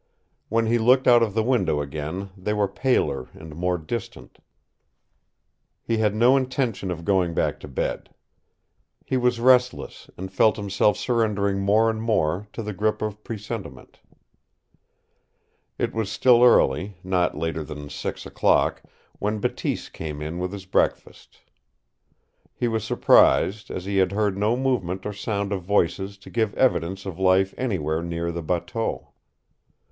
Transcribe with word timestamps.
When 0.49 0.65
he 0.65 0.79
looked 0.79 1.05
out 1.07 1.21
of 1.21 1.35
the 1.35 1.43
window 1.43 1.79
again 1.79 2.31
they 2.35 2.53
were 2.53 2.67
paler 2.67 3.29
and 3.35 3.55
more 3.55 3.77
distant. 3.77 4.39
He 5.83 5.97
had 5.99 6.15
no 6.15 6.35
intention 6.35 6.89
of 6.89 7.05
going 7.05 7.35
back 7.35 7.59
to 7.59 7.67
bed. 7.67 8.09
He 9.05 9.15
was 9.15 9.39
restless 9.39 10.09
and 10.17 10.31
felt 10.33 10.55
himself 10.57 10.97
surrendering 10.97 11.59
more 11.59 11.87
and 11.87 12.01
more 12.01 12.47
to 12.53 12.63
the 12.63 12.73
grip 12.73 13.03
of 13.03 13.23
presentiment. 13.23 13.99
It 15.77 15.93
was 15.93 16.11
still 16.11 16.43
early, 16.43 16.97
not 17.03 17.37
later 17.37 17.63
than 17.63 17.87
six 17.87 18.25
o'clock, 18.25 18.81
when 19.19 19.37
Bateese 19.37 19.87
came 19.87 20.19
in 20.19 20.39
with 20.39 20.51
his 20.51 20.65
breakfast. 20.65 21.41
He 22.55 22.67
was 22.67 22.83
surprised, 22.83 23.69
as 23.69 23.85
he 23.85 23.97
had 23.97 24.13
heard 24.13 24.35
no 24.35 24.57
movement 24.57 25.05
or 25.05 25.13
sound 25.13 25.53
of 25.53 25.61
voices 25.61 26.17
to 26.17 26.31
give 26.31 26.55
evidence 26.55 27.05
of 27.05 27.19
life 27.19 27.53
anywhere 27.55 28.01
near 28.01 28.31
the 28.31 28.41
bateau. 28.41 29.09